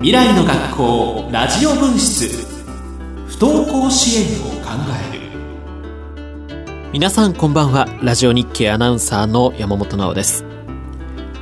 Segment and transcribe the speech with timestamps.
[0.00, 2.26] 未来の学校ラジオ分室。
[3.28, 4.70] 不登校支援を考
[5.12, 6.90] える。
[6.90, 7.86] 皆さんこんばんは。
[8.02, 10.46] ラジオ日経アナウンサーの山本直です。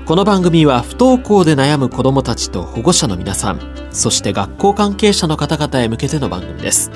[0.06, 3.60] この番組は不登校で悩む子どもたちと保護者の皆さん
[3.92, 6.90] そして学校関係者の方々へ向けての番組です。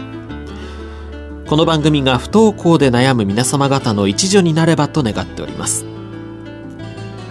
[1.46, 5.84] この番組が不登校で悩む皆様方の一助になればと願っております。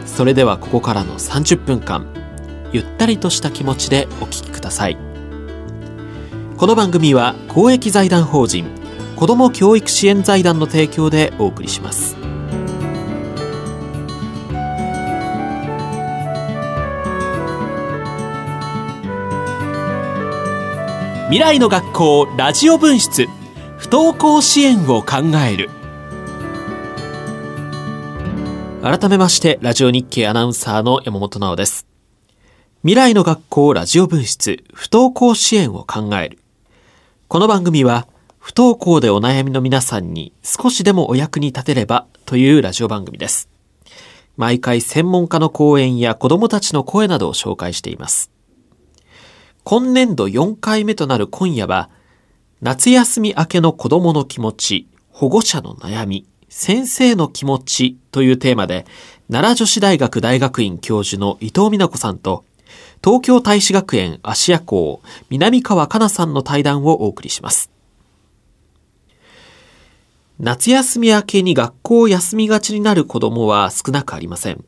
[0.06, 2.22] それではここからの30分間。
[2.72, 4.98] ゆったりとした気持ちでお聞きください。
[6.58, 8.66] この番組は公益財団法人
[9.16, 12.16] 子ども教育支援財団の提供でお送りします。
[21.26, 23.28] 未来の学校ラジオ分室
[23.78, 25.18] 不登校支援を考
[25.50, 25.70] える。
[28.82, 31.91] 改めましてラジオ日経アナウンサーの山本直です。
[32.84, 36.40] 未来の学校ラジオ分室不登校支援を考える。
[37.28, 38.08] この番組は
[38.40, 43.50] 不登校でお悩みの皆さんに少しでもお役に立てればというラジオ番組です。
[44.36, 48.32] 毎回専門家の講演や子供たちの声などを紹介しています。
[49.64, 51.92] 今年度4回目となる今夜は
[52.64, 58.88] 夏休み明けの子供の気持ち保護者の悩み先生の気持ちというテーマで
[59.32, 62.44] 奈良女子大学大学院教授の伊藤美奈子さんと
[63.04, 67.72] 東京大使学園芦屋校南川かなさんの対談をお送りします。
[70.40, 74.64] 夏休み明けに学校を休みがちになる子供は少なくありません。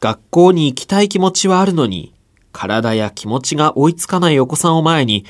[0.00, 2.14] 学校に行きたい気持ちはあるのに
[2.52, 5.24] 体や気持ちが追いつかないお子さんを前に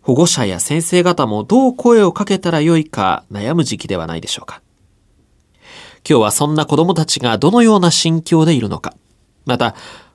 [0.00, 4.62] 保護者や先生方もどう声をかけたらよいか悩む時期ではないでしょうか。
[6.08, 8.94] 今日はそんな子供たちがどのような心境でいるのか。
[9.44, 9.74] また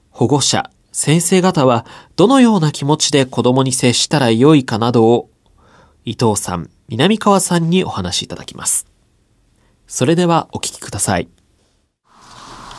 [0.09, 5.29] 保護者先生方はどのような気持ちで子供に接したらよいかなどを
[6.05, 8.87] 伊藤さん、南川さんにお話しいただきます。
[9.87, 11.27] それではお聞きください。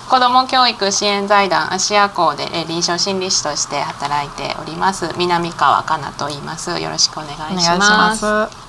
[0.08, 6.70] 子ども教育支援財団芦屋校で臨床心理士として働いております南川かなと言います。
[6.80, 8.22] よろしくお願いします。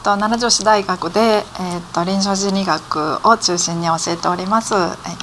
[0.03, 4.77] と奈良女子大学でえっ、と臨床心理学を中心に教えております伊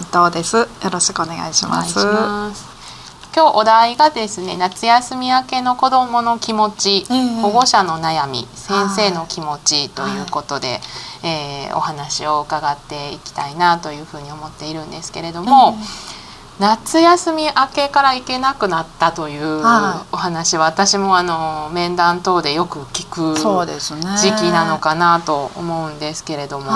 [0.05, 0.57] 藤です。
[0.57, 2.74] よろしくお願いします
[3.37, 10.81] 今日お題がですね夏休み明けの子どもの気持ち、えー、保護者の悩み先生の気持ちということで、はい、
[11.67, 15.75] えー、お話を伺っていきたいなというふうに思っているんですけれども。
[15.77, 16.25] えー
[16.61, 19.59] 夏休み明けから行けなくなったという
[20.13, 26.71] お話は、私もあの面談等でよく聞く時期なのかなと思うんですけれども、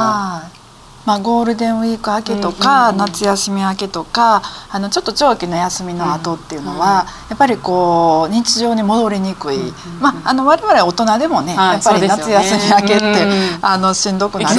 [1.08, 9.56] まあ、ゴールデンウィーク明けとか、夏休み明けとかあのちょっと長期の休みの後っていうのは、やっぱりこう日常に戻りにくい、
[10.02, 13.26] まあ、あの我々大人でもね、やっぱり夏休み明けって、
[13.62, 14.56] あのしんどくなる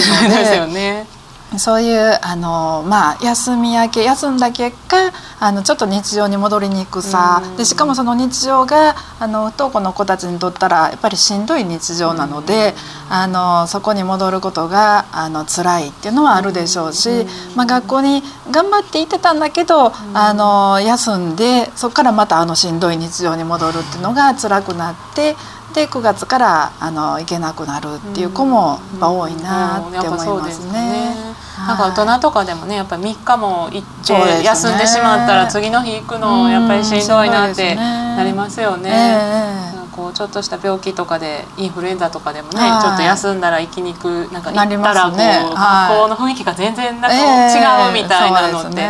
[0.68, 1.19] ので。
[1.58, 7.42] そういうあの、まあ、休み明け休んだ結果あのちょっと日常に戻りにくさ。
[7.58, 12.76] でしかもその日常があの不登校の子たちにとったらやっぱりしんどい日常なので
[13.10, 17.10] あのそこに戻ることがあの辛いっていうのはあるでしょうし、
[17.56, 18.22] まあ、学校に
[18.52, 25.36] 頑張って行ってたんだけどあの休んでそこからまたあのしんどい日常に戻るっていうのが辛くなって。
[25.74, 31.29] で9月からあの行けなくなるっていう子も多いなって思いますね。
[31.68, 39.78] なんか大人とかでもねやっぱり3日も行って休んでしまったら次の日行くのやっぱりしんどいなってなりますよね。
[40.00, 48.88] こうちょっとした病気とかでインフルエンザとかでもね、ちょっと休んだら行きにくなんか行ったらこう、学校の雰囲気が全然なんか違うみたいなのって、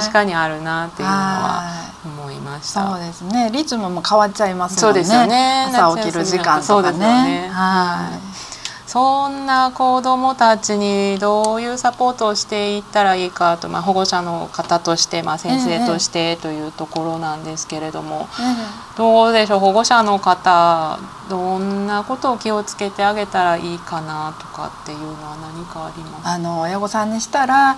[0.00, 1.62] 確かにあるなっていうのは
[2.06, 2.88] 思いました。
[2.88, 3.50] そうですね。
[3.52, 5.04] リズムも変わっちゃいますもんね。
[5.04, 5.66] そうですよね。
[5.68, 7.50] 朝起きる時間とかね。
[7.52, 8.35] はい。
[8.96, 18.26] そんな子どもたちにどういうサポートをしていったらいいかと、まあ、保護者の方として、まあ、先生としてというところなんですけれども、
[18.96, 19.60] どうでしょう？
[19.60, 20.98] 保護者の方
[21.28, 27.76] どんなことを気をつけてあげたらいいかなとかっていうのは何かありますあの親御さんにしたら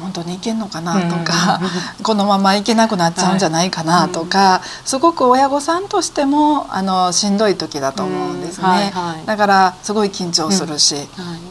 [0.00, 1.60] 本当にいけんのかなとか、
[1.98, 10.96] うん、このままいけなくなっちゃうんじゃないかなとか、はい、すごく親御さんとしてもあのしんどい時だと思うんですね、はいはい、だからすごい緊張するし、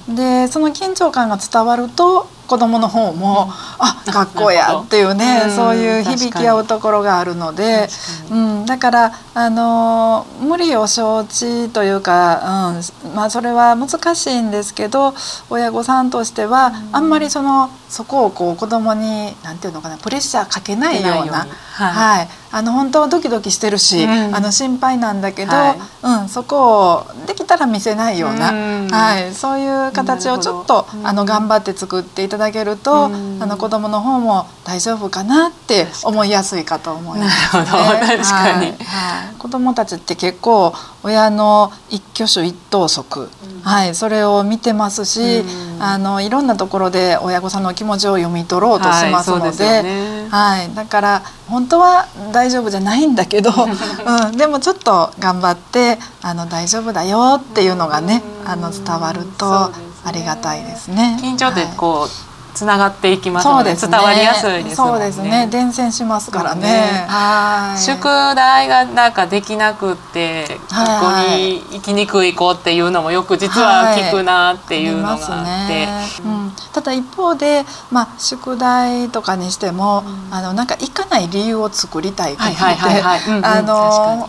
[0.07, 7.89] でその緊張感が伝わると子供の方も、うん、あ学校や っていうね、そういう響き合うところがあるので、
[8.29, 12.73] うん、だからあの無理を承知というか、
[13.05, 13.13] うん。
[13.15, 15.13] まあ、それは難しいんですけど
[15.49, 24.35] 親御さんとしては、あんまりそのそこをこう子供になんていうのかなプレッシャーかけないようなはい、はい、あの本当はドキドキしてるし、うん。
[24.35, 26.21] あの心配なんだけど、はい。
[26.21, 28.87] うん、そこをできたら見せないような、うん。
[28.89, 31.07] はい、そういう形をちょっと、うん。
[31.07, 33.41] あの頑張って作っていただけると、うん。
[33.41, 37.65] あの子供の方も大丈夫かなって思いやすいかと思います、ね。
[37.65, 38.67] 確かにはい。
[38.67, 39.35] はい。
[39.39, 43.31] 子供たちって結構親の一挙手一投足、
[43.63, 45.83] はい、それを見てますし、うん。
[45.83, 50.27] あのいろんなところで親御さんの気持ちを読み取ろうとしますので,、はいね。
[50.29, 61.17] はい、だから本当は大丈夫じゃないんだけど、 うん、でもちょっと頑張ってあの大丈夫だよっていうのがね、うんあの伝わるとありがたいですね。
[61.21, 61.73] 緊張ってはい。
[61.77, 62.32] こう
[62.63, 63.77] つながっていきますのでね。
[63.79, 64.75] 伝わりやすいですね。
[64.75, 65.47] そうですね。
[65.51, 66.61] 伝染しますからね。
[66.61, 67.05] ね。
[67.09, 67.79] はい。
[67.79, 70.87] 宿題がなんかできなくってはい。
[70.87, 76.07] 学校に行きにくい子っていうのもよく実は聞くなっていうのがあって、ありますね。
[76.25, 82.43] うん、ただ一方で、まあ、宿題とかにしても、あのなんか行かない理由を作りたいって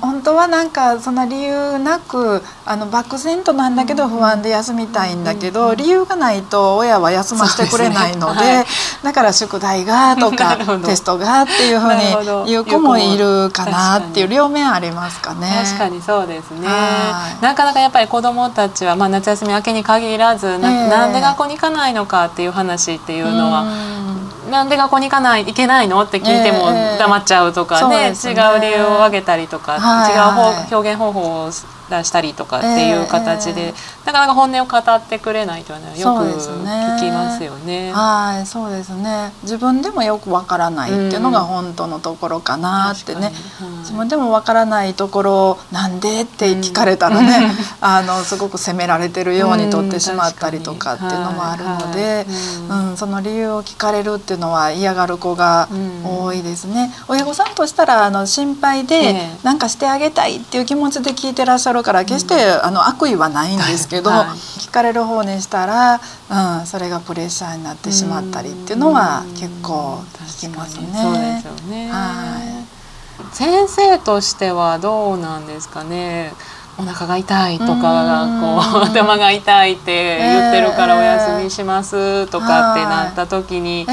[0.01, 8.67] 本当はなんかそんな理由なくあの漠然となんだけど不安で休みたいんだけど、理由がないと親は休ませてくれないのでそうではい。
[9.03, 15.65] だから宿題がとか テストがっていうふうに言う子もいるかなっていう両面ありますかね。
[15.65, 16.67] 確かにそうですね。
[16.67, 17.45] はい。
[17.45, 20.89] なかなかやっぱり子どもたちは、まあ、夏休み明けに限らずな,、ええ。
[20.89, 24.51] なんで学校に行かないのかっていう話っていうのは、うん。
[24.51, 28.35] なんで学校に行かない行けないのって聞いてもええ黙っちゃうとかね,、そうですね。
[28.35, 31.51] 違う理由を挙げたりとか、はい違う方はい表現方法を
[31.91, 36.71] 出したりとかっていう形で、ええなかなか本音を語ってくれないというのはよくですね
[37.01, 37.91] 聞きますよね。
[37.93, 39.33] はい、そうですね。
[39.43, 43.31] 自分でもよくわからないっていうのが本当のところかなってね。
[43.31, 52.27] 確かにはい自分でもわからないところなんでって聞かれたらね、 あのすごく責められてるように取ってしまったりとかっていうのもあるので、
[52.69, 56.93] うん、その理由を聞かれるっていうのは嫌がる子がうん多いですね。
[57.09, 64.29] 親御さんとしたらあの心配えでえなんかしてあげたいっていう気持ちで聞いてらっしゃるから決してあの悪意はないんですけど、はい。
[64.59, 66.01] 聞かれる方にしたら、
[66.61, 70.87] うん、それがプレッシャーになってしまったりっていうのは結構聞きますね。
[71.01, 71.89] そうですよね。
[71.91, 73.35] はい。
[73.35, 76.33] 先生としてはどうなんですかね。
[76.77, 83.87] お腹が痛いとかがこううん頭が痛いって言ってるからおええ休みしますとかってなった時に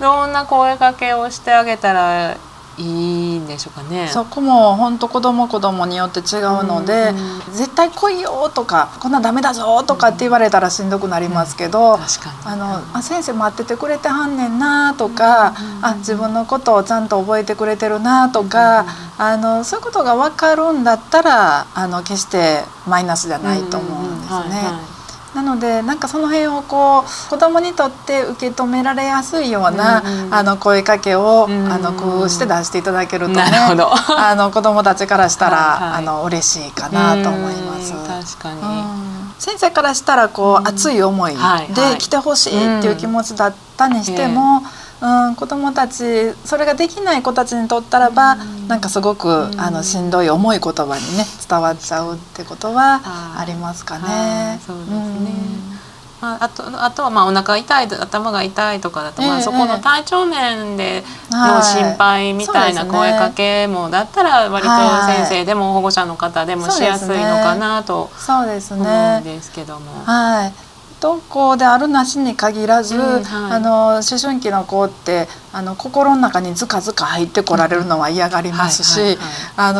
[0.00, 2.36] どんな声かけをしてあげたら
[2.78, 4.08] いいんでしょうかね。
[4.08, 7.10] そこも本当子供子供によって違うので、
[7.50, 12.36] う絶対来いよとかこんなんダメだぞとかって言われたらしんどくなりますけど、確かに。
[12.44, 18.86] あのあ先生待っててくれてはんねんなとか、あ自分のことをちゃんと覚えてくれてるなとか、
[19.18, 24.36] あのそういうことが分かるんだったらあの決してマイナスじゃないと思うんですね。
[24.36, 24.97] はいはい
[25.34, 30.34] なのでなんかその辺をこう子供にとって受け止められやすいような、うんうん。
[30.34, 35.98] あの声かけを、うんあの工夫して出していただけるとね あの子供たちからしたら、はいはい。
[35.98, 37.92] あの嬉しいかなと思います。
[37.92, 38.60] うん確かに。
[38.60, 39.18] うん。
[39.38, 41.92] 先生からしたらこう、熱い思いはいはい。
[41.92, 44.62] で来てほしいっていう気持ちだったにしても、
[45.00, 48.36] うん子供たちそれができない子たちにとったらば、
[48.66, 53.00] なんかすごく、あのしんどい重い言葉にね伝わっちゃうってことは
[53.38, 54.60] ありますかはねい。
[54.60, 55.78] そうですね。
[56.20, 69.20] まあ、あとあとはまあお腹痛い頭が痛いとかだと、まあ、ええそこの体調面でのはい心配みたいな声かけもだったら割とはい先生でも保護者の方でもしやすいのかなとそうです思うんね。
[69.22, 70.04] ですけども。
[70.04, 70.67] はい。
[70.98, 73.52] 不登校であるなしに限らず、うんはい。
[73.52, 79.16] あの思春期の子ってあの心の中にずかずか入ってこられるのは嫌がりますし、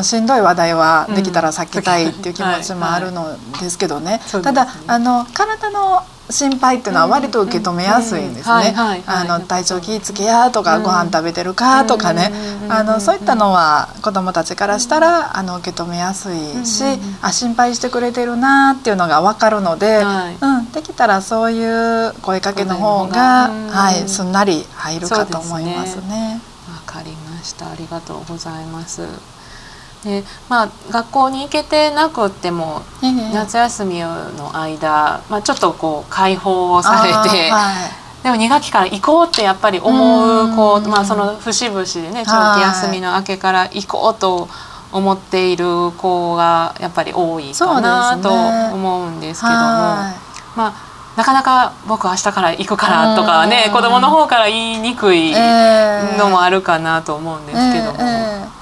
[0.03, 4.21] しんどい話題はできたら避けたいっていう気持ちもあるのですけどね。
[4.43, 8.75] ただあの体の心配っていうのは割と受け止めやすいんですね。
[9.07, 11.85] あの体調気ぃつけやとか、うんご飯食べてるか？
[11.85, 12.31] とかね。
[12.69, 16.85] あのそういったのは子どもたちからしたらあの受け止めやすいし、
[17.23, 20.37] あ心配してくれてるなっていうのが分かるので、はい。
[20.41, 26.41] うん、できたらそういう声かけの方声が、はい、すんなり入るかと思いますね。
[26.69, 27.71] わかりました。
[27.71, 29.03] ありがとうございます。
[30.05, 38.09] で、まあ学校に行けてなくってもええ夏休みの間、まあちょっとこう解放をされて、はい。
[38.23, 44.49] でも2学期から行こうってやっぱり思う子、うんまあその節々でね長期休みの明けから行こうと
[44.93, 48.31] 思っている子がやっぱり多いかなと
[48.75, 50.15] 思うんですけども、は
[50.57, 55.33] まあなかなか僕明日から行くからとかねうん子供の方から言いにくい
[56.17, 58.58] のもあるかなと思うんですけども、ええ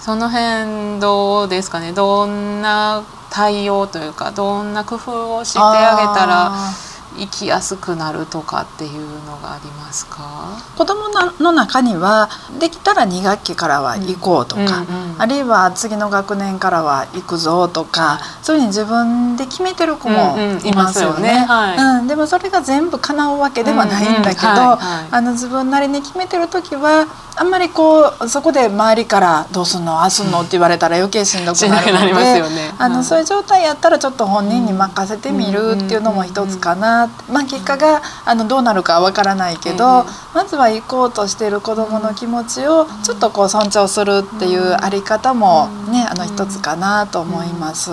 [0.00, 1.92] その辺どうですかね？
[1.92, 6.72] どんな対応というかどんな工夫をしてあげたらあ
[7.18, 10.62] 行きやすくなるとかっていうのがありますか？
[10.76, 11.08] 子ども
[11.40, 12.28] の中には
[12.58, 14.70] できたら2学期からは行こうとか、うんう
[15.08, 21.46] んうん、あるいは次の学年からは行くぞとかそういうふうに自分で決めてる子もいますよね。
[22.00, 27.06] うん、でもそれが全部叶うわけではないんだけど、あの自分なりに決めてる時は
[27.40, 40.04] あんまりこうそこで周りから「どうすんのあすんの?」って言われたら余計しんどくなるので、ね、あのそういう状態やったらちょっと本人に任せてみるっていうのも一つかな、まあ、結果があのどうなるかわからないけど、
[40.34, 47.90] まずは行こうとしている子どもの気持ちをちょっとこう尊重するっていうあり方もねあの一つかなと思います。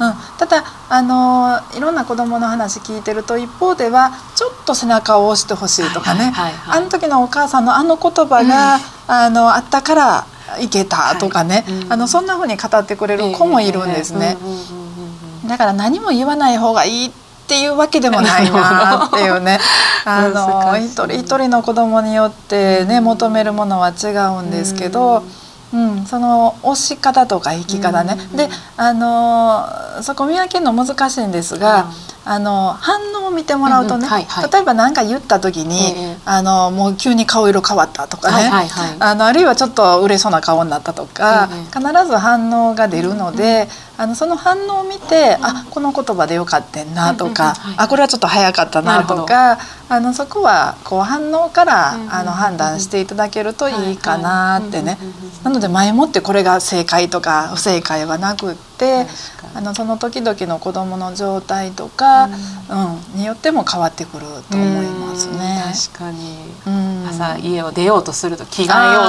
[0.00, 6.32] うん、ただあのいろんな子どもの話聞いてると一方ではちょっと背中を押してほしいとかね、
[6.66, 10.26] あの時のお母さんのあの言葉が、うん、あのあったから
[10.60, 14.36] いけたとかね、はいうん、あのそんなふうに語ってくれる子もいるんですね。
[15.46, 17.10] だから何も言わない方がいいっ
[17.48, 19.58] ていうわけでもないなっていうね。
[20.04, 25.18] あの一人一人の子供によってね求めるものは違うんですけど。
[25.18, 25.32] うん、
[26.06, 31.90] その押し方とか生き方ね、であのそこ見分けるの難しいんですが、
[32.30, 34.06] あの反応を見てもらうとね、
[34.52, 35.94] 例えば何か言った時に、
[36.26, 38.50] あのもう急に顔色変わったとかね、
[39.00, 43.66] あのあるいはちょっと嬉しそうな顔になったとか、必ず反応が出るので、
[43.96, 49.58] あのその反応を見て、あこの言葉でよかったんなとか、あこれはちょっと早かったなとか
[49.88, 54.98] あのそこはこう反応からあの判断していただけるといいかなってね。
[55.44, 58.67] なので前もってこれが正解とか不正解はなくって。
[59.54, 62.28] あのその時々の子どもの状態とか、う
[63.16, 65.62] ん、によっても変わってくると思いますね。
[65.90, 66.36] 確かに、
[67.08, 69.04] 朝家を出ようとすると着替えよう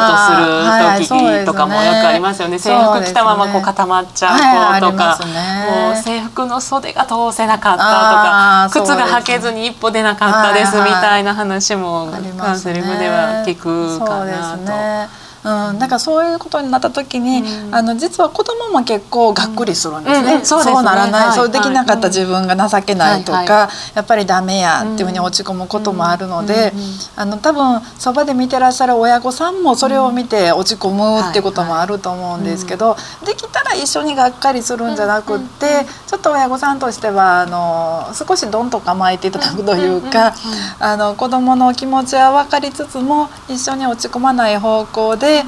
[1.00, 2.58] とする時とかもよくありますよね。
[2.58, 5.20] 制服着たままこう固まっちゃう子とか、
[5.70, 14.58] もう制服の袖が通せなかったとか、靴が履けずに一歩出なかったですみたいな話もカウンセリングでは聞くかな
[15.08, 15.29] と。
[15.44, 20.34] うん、だからそういうことになった時に、うん、あの実は子供も結構がっくりするんですね。
[20.36, 26.74] うん、そう、ね、ならない、はい、そうできなかった自分が情けないとか、はいはい、やっぱりダメやっていうふうに落ち込むこともあるので、
[27.16, 40.34] あの多分そばで見てらっしゃる親御さんもそれを見て落ち込むっていうこともあると思うんですけど、できたら一緒にがっかりするんじゃなくって、ちょっと親御さんとしてはあの少しどんと構えていただくというか、
[40.80, 45.46] あの子供の気持ちは分かりつつも一緒に落ち込まない方向でで、うん、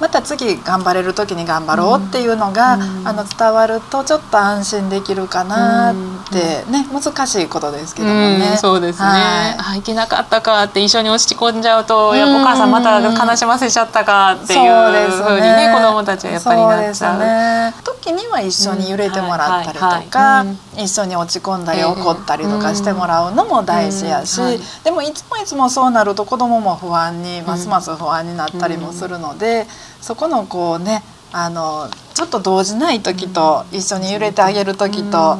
[0.00, 2.74] また次頑張れる時に頑張ろうっていうのが、
[3.04, 5.94] あの伝わるとちょっと安心できるかなっ
[6.32, 8.56] てね難しいことですけどもね。
[8.60, 15.68] そうですね、はい、いけなかったかって一緒に落ち込んじゃうと、やっぱお母さんまた悲しませちゃったかっていうふうにね。
[15.68, 17.18] ね子供たちはやっぱりなっちゃう。
[17.20, 20.44] ね、時には一緒に揺れてもらったりとか、
[20.76, 24.40] 一緒に落ち込んだり怒ったりとかしてもらうのも大事やし、
[24.82, 29.66] でもいつもいつもそうなると子供も不安にますます不安になったりもするので、
[30.00, 31.02] そこのこうね
[31.32, 35.38] あのちょっと動じない時と一緒に揺れてあげる時と、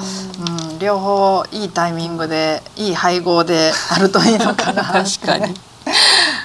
[0.71, 5.55] うん、両方いいタイミングでいい配合で あるといいのかな確かに。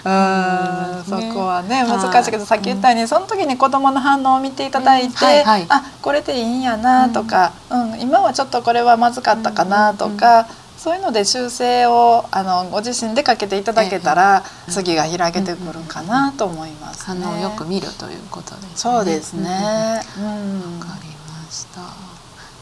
[0.05, 5.65] うんそこはね難しいけど、さっき言ったようにその時に子どもの反応を見ていただいて、あ
[6.01, 8.00] これでいいんやなとか、うん。
[8.00, 10.48] 今はちょっとこれはまずかったかなとか、
[10.88, 18.72] そういうので修正をあのご自身でかけていただけたら、次が開けてくるかなと思います、ね、あのよく見るということですね。
[18.75, 20.01] そうですね。
[20.17, 21.10] うん、わかり
[21.44, 22.07] ました。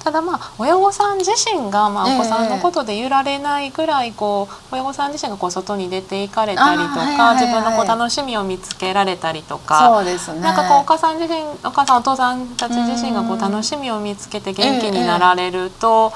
[0.05, 9.95] ただまあ親御さん自身がまあお子さんのことで揺られないぐらいこう親御さん自身がこう外に出て行かれたりとか自分のこう楽しみを見つけられたりとか。
[9.95, 10.41] そうですね。
[10.41, 16.13] なんかこうお母さん自身お母さんお父さんたち自身がこう楽しみを見つけて元気になられると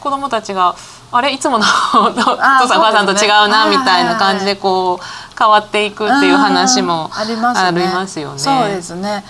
[0.00, 0.74] 子どもたちが
[1.12, 5.04] あれいつもの お父さんお母さんと違うなみたいな感じでこう
[5.38, 8.38] 変わっていくっていう話もありますよね。
[8.38, 9.22] そうですね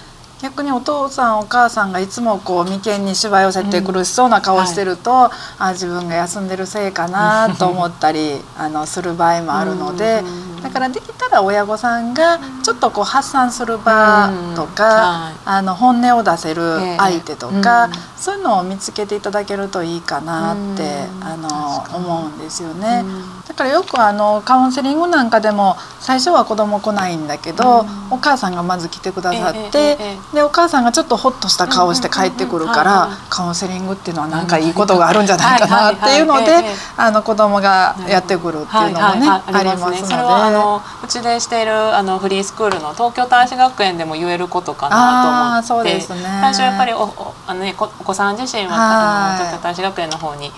[0.43, 10.23] 逆にお父さんお母さんがいつもこう眉間にしわ寄せて苦しそうな顔してると、うんはい、あ自分が休んでるせいかなと思ったり あのする場合もあるので。
[10.67, 21.49] だからできたら親御さんがちょっとこう発散する場とか、あの本音を出せる相手とか、そういうのを見つけていただけるといいかなって、あの
[21.97, 23.05] 思うんですよね。
[23.47, 29.97] だからよくあのカウンセリングなんかでも最初は子供来ないんだけど、お母さんがまず来てくださって、
[30.35, 36.65] でお母さんがちょっとホッとした顔して帰ってくるから、カウンセリングっていうのは何かいいことがあるんじゃないかなっていうので、
[36.97, 40.56] あの子供がやってくるっていうのもね、ありますので。
[40.57, 46.15] あのうちでしているあのフリースクールの東京大使学園でも言えることかなと思って、ね、最
[46.49, 50.51] 初やっぱりおおあの、ね、お子さん自身は、あの東京大使学園の方に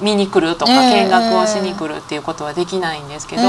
[0.00, 3.42] 見に来るとか見学をしに来るっていうことはできないんですけど、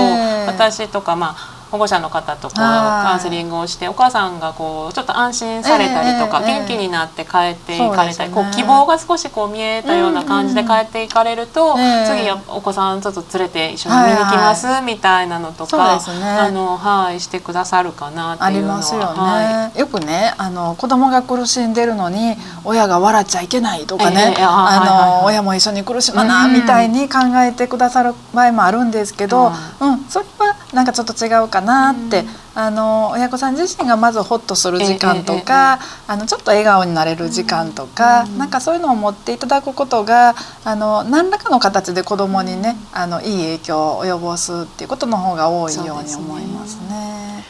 [0.47, 11.75] 私とかまあ保護者の方とこうカウンセリングをしてお母さんがこうちょっと安心されたりとか、元気になって帰っていかれたり、こう希望が少しこう見えたような感じで帰っていかれると、
[12.07, 30.05] 次お子さんちょっと連れて一緒に見に来ますみたいなのとか、あのはいしてくださるかなっていうのはありますよくねあの子供が苦しんでるのに親が笑っちゃいけないとかね、あの親も一緒に苦しまなみたいに考えてくださる場合もあるんですけど、うん。
[30.09, 30.34] それは
[30.75, 46.87] なんかちょっと違うかなって、うん、あの親子さん自身がまずホッとする時間とか、あのちょっと笑顔になれる時間とか、うん、なんかそういうのを持っていただくことがあの何らかの形で子どもにねあのいい影響を及ぼすっていうことの方が多いように思いますね。
[46.87, 47.43] すね。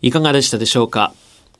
[0.00, 1.12] いかがでしたでしょうか？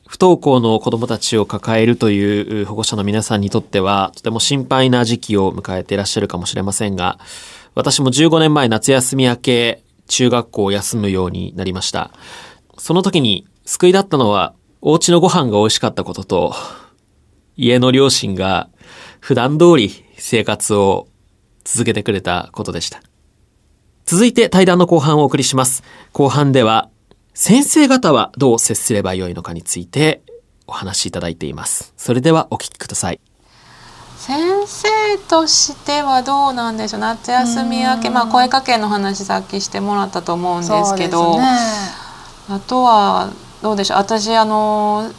[0.06, 7.18] 不登校の子供たちを抱えるという保護者の皆さんにとっては、とても心配な時期を迎えていらっしゃるかもしれませんが、
[7.74, 12.12] 私も15年前夏休み明け、中学校を休むようになりました。
[12.78, 16.54] その時に救いだったのは、お家のご飯が美味しかったことと、
[17.56, 18.68] 家の両親が
[19.20, 21.08] 普段通り生活を
[21.64, 23.02] 続けてくれたことでした。
[24.04, 25.82] 続いて対談の後半をお送りします。
[26.12, 26.90] 後半では、
[27.34, 30.22] 先生方はどう接すればよいのかについて
[30.66, 31.92] お話しいただいています。
[31.96, 33.20] それではお聞きください。
[34.16, 34.88] 先生
[35.28, 41.44] としてはどうなんでしょう夏休み明け、まあ、声かけの話さっきしてもらったと思うんですけど、ね、
[42.48, 43.30] あとは
[43.62, 43.98] どうでしょう。
[43.98, 45.10] 私あの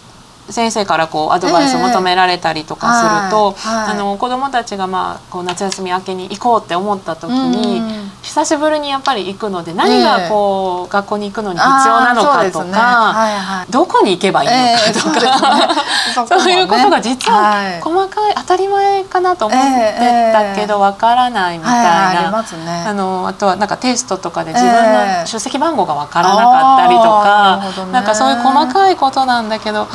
[0.49, 3.87] 先生からこうアドバイスを求められたりとかすると、えーはい。
[3.87, 7.81] はい、あの子どもたちが、まあ、こう夏休み明けに行こうって思った時に、
[8.27, 12.71] 久しぶりにやっぱり行くので何がこう、えー、学校に行くのに必要なのかとか、ね。
[12.73, 22.45] はいはい、どこに行けばいいのかとか、えー、そう、ね, いうことが実は細かい、当たり前かなと思ってたけどわからないみたいな、
[22.89, 27.59] あのあとはなんかテストとかで自分の出席番号がわからなかったりとか、
[27.93, 29.87] なんかそういう細かいことなんだけど。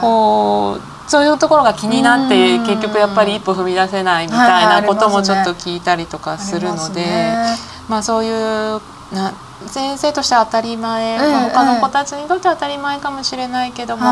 [0.00, 7.04] こうそういうところが気になって結局やっぱり一歩踏み出せないみたいなこともちょっと聞いたりとかするので、
[7.88, 8.80] まあそういう
[9.12, 9.32] な
[9.66, 14.04] 先生としては当たり前、まあ、他の子たちにとっては当たり前かもしれないけども、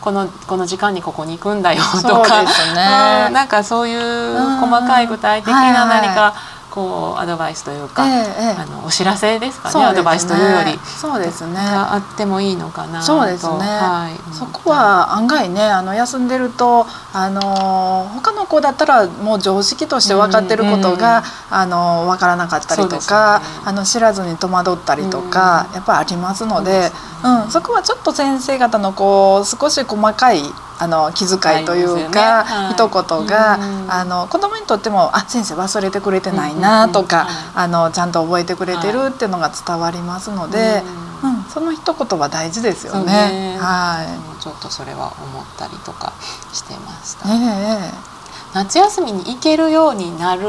[0.00, 6.34] このこの時間にここに行くんだよとか、ね、 なんかそういう細かい具体的な何か。
[6.78, 10.78] こうアドバイスというか、ええ、あのお知らせですかね、ね、アドバイスというより。
[10.78, 11.78] そうですね。
[11.78, 26.90] があってもいいのかなそうですね、はい、そこは案外ねあの休んでるとあの他の子だったらもう常識として分かってることが、うんうん、あの分からなかったりとか、ね、あの知らずに戸惑ったりとか、うん、やっぱありますので、
[27.24, 30.42] うん、そこはちょっと先生方のこう少し細かい
[30.78, 32.50] あの気遣いというか、ね。
[32.50, 40.82] はい、一言が、うん、あの子供にとっても「あ先生忘れてくれてないな」とか、あのちゃんと覚えてくれてるっていうのが伝わりますので、
[41.22, 43.12] うん、その一言は大事ですよね。
[43.12, 43.58] ね。
[43.58, 46.12] はい、ちょっとそれは思ったりとか
[46.52, 47.28] してました。
[47.28, 48.18] えー
[48.54, 50.48] 夏休みに行けるようになる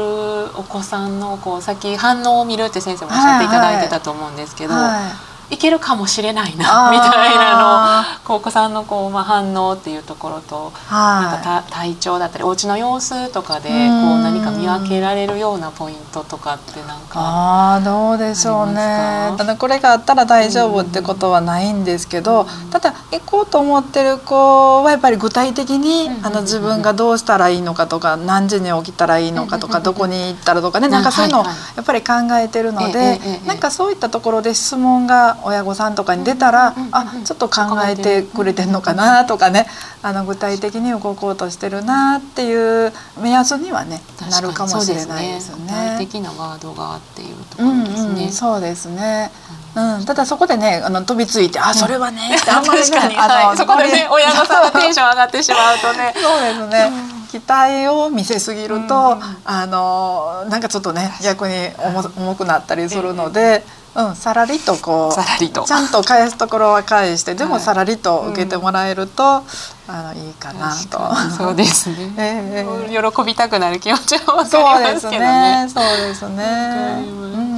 [0.58, 4.82] お子さんのこうさっき反応を見るって先生もおっしゃっていただいてたと思うんですけど、はい。
[4.84, 7.96] はいいけるかもしれないなみたいな
[8.28, 13.76] のお子さんのこう、まあ、反応っていうところと、なんか体調だったりお家の様子とかでこう
[14.22, 18.80] 何か見分けられるようなポイントとかってなんかあどうでしょうね。
[18.80, 39.66] あのこれがあったら大丈夫ってことはないんですけど、ただ行こうと思ってる子はやっぱり具体的に、あの自分がどうしたらいいのかとか何時に起きたらいいのかとか、どこに行ったらとかねなんかそういうのをやっぱり考えてるので、なんかそういったところで質問が親御さんとかに出たら、あちょっと考えてくれてんのかなとかね
[40.02, 44.00] あの具体的に動こうとしてるなっていう目安にはね
[44.30, 45.64] なるかもしれないですね。
[45.64, 48.28] 具体的なワードがっていうところですね。
[48.30, 49.30] そうですね。
[49.74, 56.14] うん、ただそこでねあの飛びついて「あそれはね」ってあんまりね、 あのそこでね親御さんのテンション上がってしまうとね。
[56.20, 56.92] そうですね、
[57.30, 63.64] 期待を見せすぎると、あのなんかちょっとね逆に重重くなったりするので。
[63.94, 65.64] うん、さらりとこうさらりと。
[65.64, 69.42] ちゃんと返すところは返してでもさらりと受けてもらえると、は
[69.88, 71.00] いうん、あのいいかなと。
[71.36, 75.68] そうですね、 えー、喜びたくなる気持ちはわかりますけどね。
[75.72, 77.49] そうですね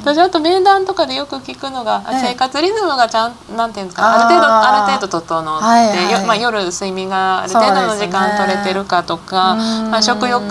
[0.00, 10.44] 私あと面談とかでよく聞くのが、え生活リズムがちゃんなんていうんですかある程度ある程度整って、はいはい、まあ、夜睡眠がある程度の時間取れてるかとか、ね、まあ、食欲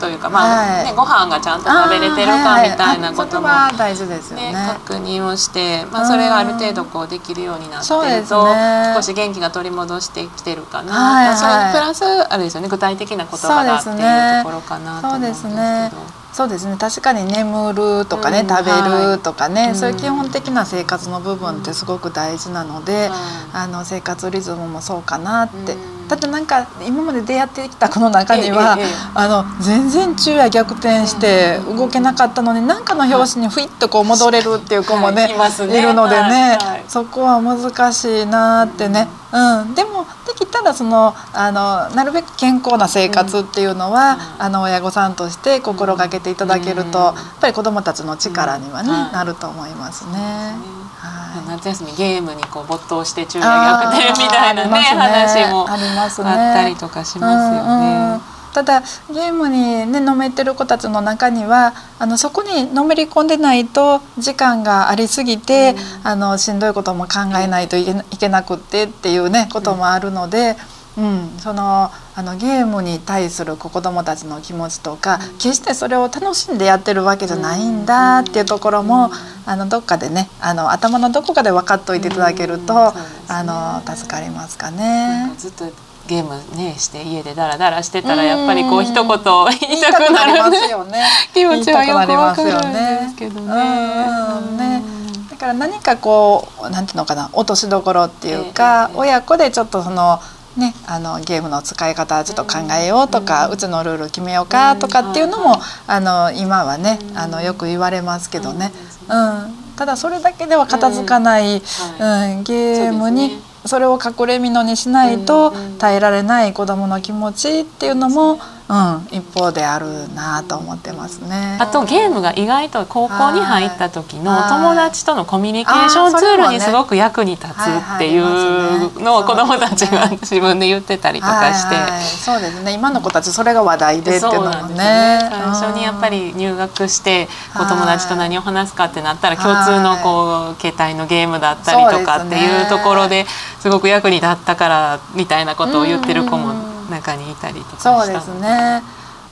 [0.00, 16.23] というか、まあね、ご飯がちゃんと食べれてるかみたいなことも、はいはい、大事ですね、確認をして、まあ、それがある程度こうできるようになってると、ね、少し元気が取り戻してきてるかな、はいはい、それプラスあれですよね具体的な言葉がっていうところかなと思うんですけど。
[16.34, 16.76] そうですね。
[16.76, 18.72] 確かに眠るとかね、うん食べ
[19.12, 23.08] るとかね、はいそういう基本的な生活の部分ってすごく大事なので、
[23.52, 26.08] あの生活リズムもそうかなって、うん。
[26.08, 28.76] だってなんか今まで出会ってきた子の中には、
[29.14, 35.66] あの全然昼夜逆転して動けなかったのに何かの拍子にふいっとこう戻れるっていう子もね,、はい。
[35.68, 35.82] いね。
[35.82, 36.84] るのでね、はいはい。
[36.88, 49.12] そこは難しいなってね、うん、でもできたらそのあのなるべく健康な生活っていうのは、あの親御さんとして心がけていただけると、やっぱり子どもたちの力にはね、うん。
[49.12, 50.56] なると思いますね。
[50.98, 51.48] はい。
[51.48, 55.44] 夏休みゲームにこう没頭して昼夜逆転みたいなねあーありますね。
[55.44, 56.30] 話もありますね。
[56.30, 58.33] あったりとかしますよね。
[58.54, 58.80] ただ
[59.12, 67.84] ゲームにねのめってる子たちの中にはあのそこにのめり込んでないと時間がありすぎて、あのしんどいことも考えないとい
[68.18, 70.56] けなくってっていうねこともあるので。
[70.96, 79.10] うん、そのあのゲームに対する子どもたちの気持ちとか、決してそれを楽しんでやってるわけじゃないんだっていうところも、
[79.44, 82.94] あのどっかでねあの頭のどこかで分かっておいていただけると、うん。
[82.94, 83.00] ね。
[83.26, 85.30] あの助かりますかね。
[85.30, 85.36] か。
[85.36, 85.64] ずっと
[86.06, 91.04] ゲームねして家でダラダラしてたらやっぱりこう一言言いたくなるねますよね。
[91.32, 93.46] 気持ちはよくわかるんですけどね。
[93.46, 94.82] うんうんね
[95.30, 100.20] だから何かこうなんていうのかな落としどころっていうか、ええ親子でちょっとその
[100.56, 105.56] ね、あのゲームの使い方ちょっと考えようとか、うちのルール決めようかとかっていうのも、
[105.88, 108.72] あの今はね、あのよく言われますけどね、
[109.08, 112.42] うんただそれだけでは片付かない、うん。
[112.44, 121.58] ゲームにそれを隠れ蓑にしないと耐えられない子どもの気持ちっていうのも、うん、一方であるなと思ってますね。
[121.60, 124.48] あとゲームが意外と高校に入った時のはい。
[124.48, 131.74] 友達とのコミュニケーションツールにすごく役に立つっていうのを子どもたちが自分で言ってたりとかして。
[131.74, 132.72] はいはいそうですね。
[132.72, 134.74] 今の子たちそれが話題でっていうのもね。
[134.74, 135.18] ね。
[135.30, 143.26] 最初にやっぱり入学しておはい友達と何を話すかってなったら共通のこう携帯のゲームだったりとかっていうところで
[143.60, 148.82] すごく役に立ったからみたいなことを言ってる子も中にいたりとかそうですね。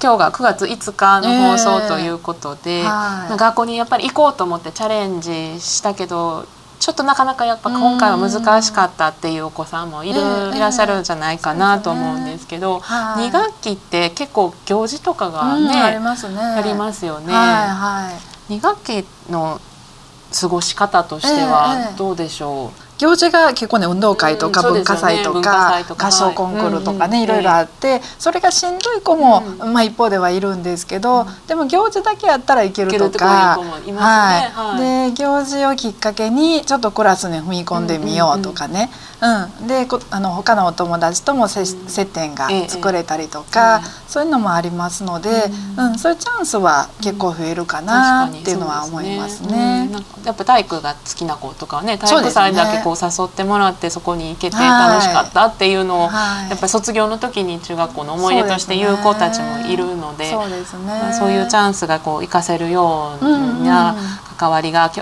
[0.03, 6.45] 今日が9月5日の放送ということで、えーはい学校にやっぱり行こうと思ってチャレンジしたけど
[6.81, 16.41] ちょっとなかなかやっぱ今回は難しかったっていうお子さんもいる、えーいらっしゃるんじゃないかなと思うんですけど、はい2学期って結構行事とかがうんね、ありますね。
[16.41, 17.33] ありますよね。
[17.33, 18.11] はいは
[18.49, 18.55] い。
[18.55, 19.61] 2学期の
[20.41, 27.25] 過ごし方としてえはえどうでしょう、行事が結構ね運動会とか文化祭とか,、合唱コンクールとかね、はい。
[27.25, 34.51] いろいろあってそれがしんどい子も、うまあ、一方ではいるんですけど、でも行事だけやったらいけるとかはい。
[34.51, 35.11] はい。
[35.11, 38.88] で行事をきっかけにちょっとクラスに踏み込んでみようとかね、
[39.61, 39.67] うん。
[39.67, 42.69] でこあの他のお友達ともせ、接点がええ。
[42.69, 45.31] 作れたりとか、ええそういうのもありますので、
[45.79, 45.98] うん。
[45.98, 49.88] そういうチャンスは結構増えるかなっていうのは思いますね。
[50.22, 51.96] やっぱ体育が好きな子とかはね。
[51.96, 56.51] 体育祭だけこう誘ってもらってそこに行けてはい楽しかったっていうのを、はい。
[56.51, 60.85] やっぱり卒業の時に中学校の思い出として言う子たちもいるのでそうですね。
[60.85, 63.96] まあそういうチャンスがこう活かせるような
[64.37, 64.92] 関わりが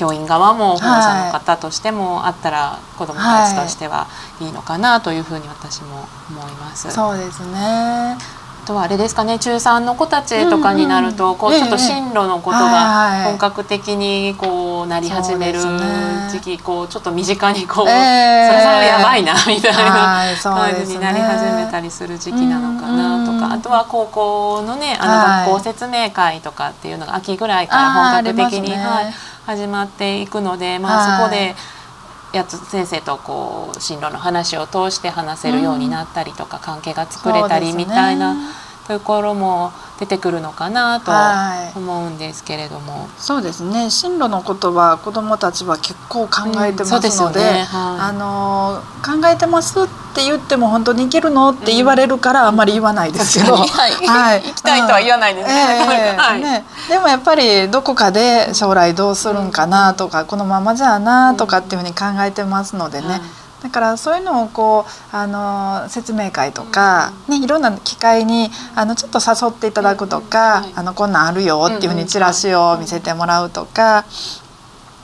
[0.00, 4.06] 教員側も保護者の方としてもあったら子どもたちとしては
[4.40, 6.90] いいのかなというふうに私も思います。
[6.90, 8.16] そうですね。
[8.62, 13.24] あとはあれですかね中3の子たちとかになると、こうええちょっと進路のことはいがはい。
[13.24, 15.58] 本格的にこうなり始める
[16.30, 18.48] 時期、こうちょっと身近にこう、ええ。
[18.48, 25.46] そろそろやばいなみたいはいな感じになり始めたりする時期なのかなとうんかあとは高校のねあのはい。
[25.46, 28.74] 学校説明会とかっていうのが秋ぐらいから本格的に、
[29.50, 31.80] 始まっていくので、まあ、はいそこで。
[32.32, 38.36] やつ先生とこう進路の話を通して話せるようになったりとか、関係が作れたりみたいな
[38.86, 41.78] ところも出てくるのかなとはい。
[41.78, 43.08] 思うんですけれども。
[43.18, 43.90] そうですね。
[43.90, 47.64] 進路のことは子どもたちは結構考えてますうんそうですよので、ね。
[47.64, 48.00] はい。
[48.08, 52.56] あの考えてますって言っても本当に行けるのって言われるからあん。
[52.56, 54.06] まり言わないですけど、確かに。
[54.08, 54.42] はい。
[54.42, 55.54] 行きたいとは言わないですね。
[55.54, 55.68] うん。
[55.68, 56.64] ええなかなかはいね。
[56.88, 63.06] でもやっぱりどこかで将来どうするんかなとか、このままじゃあなとかっていうふうに考えてますのでね。
[63.08, 63.20] はい
[63.62, 74.04] だからそういうのをこうあの説明会とか、ね、いろんな機会にあのちょっと誘っていただくとか、はいあのこんなんあるよっていうふうにチラシを見せてもらうとか、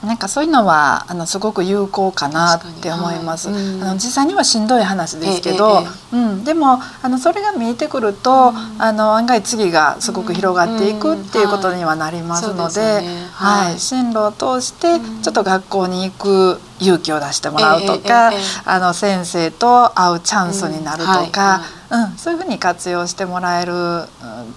[0.07, 3.49] なんかそういうのはあのすごく有効かなって思います。
[3.49, 3.61] はい。
[3.61, 5.81] うん、あの実際にはしんどい話ですけど、
[6.13, 13.27] えええ、うん、でもあのそれが見えてくると、うん、あの案外次がすごく広がっていくっていうことにはなりますので、はい、ね。
[13.33, 18.31] はい、進路を通してちょっと学校に行く勇気を出してもらうとか、
[18.65, 23.73] あの先生と会うチャンスになるとか、うん、はい、そういうふうに活用してもらえる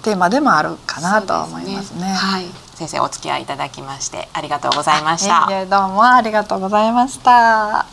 [0.03, 2.07] テーマでもあるかなと思いますね。
[2.07, 2.47] はい
[2.81, 5.67] 先生お付き合いいただきましてありがとうございました。
[5.67, 7.85] どうもありがとうございました。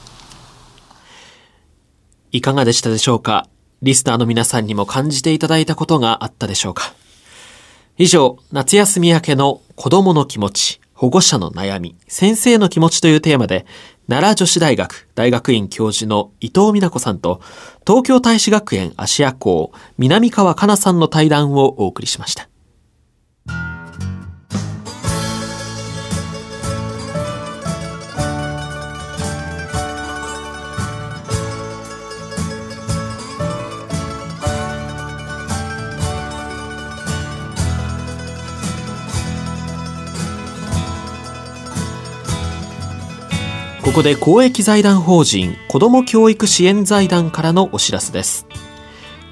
[2.32, 3.50] いかがでしたでしょうか？
[3.82, 6.94] リスナーの皆さんにも感じていただいたことがあったでしょうか？
[7.98, 13.66] 以上、夏休み明けの子供の気持ち、保護者の悩み、先生の気持ちというテーマで、
[14.08, 17.42] 奈良女子大学大学院教授の伊藤美奈子さんと、
[17.86, 22.48] 東京大使学園芦屋校南川かなさんの対談をお送りしました。
[43.98, 48.46] ここで公益財団法人子ども教育支援財団からのお知らせです。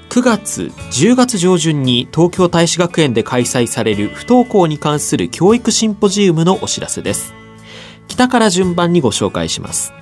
[0.08, 7.32] 9月、10月上旬に東京大使学園で開催される不登校に関する教育シンポジウムのお知らせです。
[8.08, 9.92] 北から順番にご紹介します。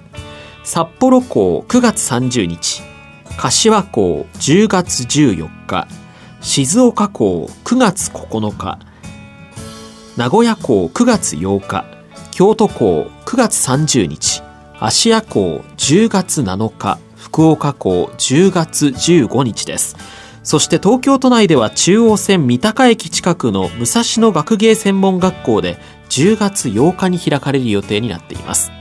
[0.62, 2.80] 札幌校9月30日、
[3.36, 5.88] 柏校10月14日、
[6.40, 8.78] 静岡校9月9日、
[10.16, 11.84] 名古屋校9月8日、
[12.30, 14.42] 京都港9月30日、
[14.80, 19.96] 芦屋港10月7日、福岡港10月15日です。
[20.42, 25.78] そして東京都内では中央線三鷹駅近くの武蔵野学芸専門学校で
[26.10, 28.72] 10月8日に開かれる予定になっています。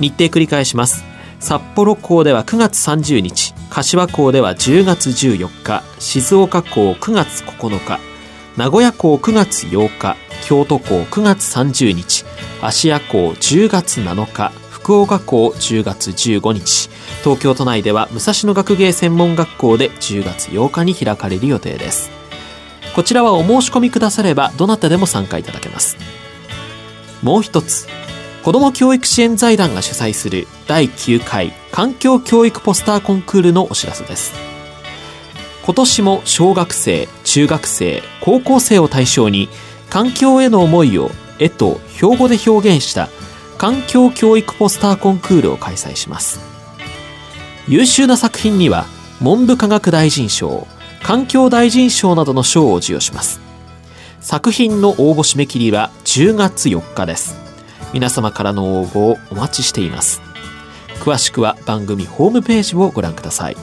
[0.00, 1.04] 日程繰り返します。
[1.38, 8.00] 札幌港では9月30日、柏港では10月14日、静岡港9月9日、
[8.56, 12.24] 名古屋港9月8日、京都港9月30日、
[12.60, 16.90] 芦屋港10月7日、福岡港10月15日、
[17.22, 22.10] 東京都内では武蔵野学芸専門学校で10月8日に開かれる予定です。
[22.94, 25.96] こちらはお申し込みくださればどなたでも参加いただけます。
[27.22, 27.88] もう一つ、
[28.42, 34.34] 子ども教育支援財団が主催する第9回環境教育ポスターコンクールのお知らせです。
[35.64, 39.48] 今年も小学生、中学生、高校生を対象に
[39.88, 43.08] 環境への思いを絵と標語で表現した
[43.58, 46.40] 環境教育ポスターコンクールを開催します。
[47.68, 48.86] 優秀な作品には
[49.20, 50.66] 文部科学大臣賞
[51.02, 53.40] 環境大臣賞などの賞を授与します。
[54.20, 57.36] 作品の応募締め切りは10月4日です。
[57.92, 60.22] 皆様からの応募をお待ちしています。
[61.00, 63.56] 詳しくは番組ホームページをご覧ください。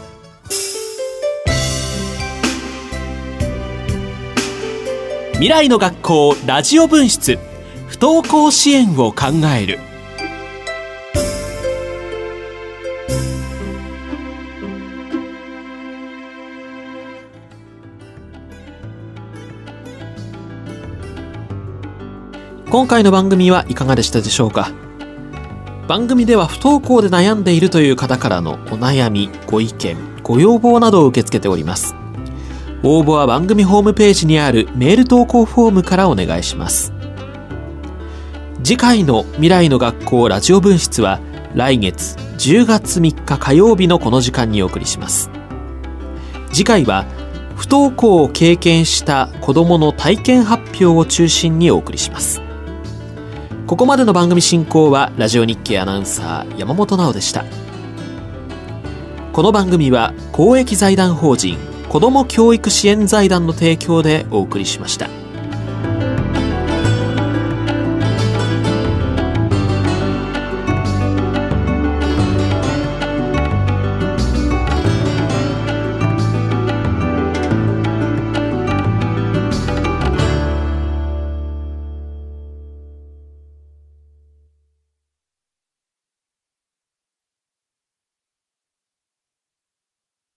[5.33, 7.50] 未来の学校ラジオ分室。
[8.01, 9.77] 登校支援を考える。
[22.71, 24.71] 今回の番組はいかがでしたでしょうか？
[25.87, 31.93] 番組では不登校で悩んでいるという方からのお悩みご意見ご要望などを受け付けております。
[32.81, 36.93] 応募は番組ホームページにあるメール投稿フォームからお願いします。
[38.63, 41.19] 次回の未来の学校ラジオ分室は
[41.55, 45.31] 来月10月3日火曜日のこの時間にお送りします。
[46.53, 47.05] 次回は
[47.55, 52.39] 不登校を経験した子供の体験発表を中心にお送りします。
[53.65, 57.45] ここまでの番組進行はラジオ日経アナウンサー山本直でした。
[59.33, 61.57] この番組は公益財団法人
[61.89, 65.20] 子ども教育支援財団の提供でお送りしました。